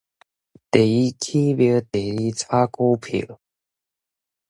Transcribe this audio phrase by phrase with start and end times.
[0.71, 3.39] 第一起廟，第二炒股票